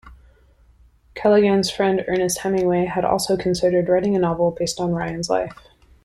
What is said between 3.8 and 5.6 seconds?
writing a novel based on Ryan's life.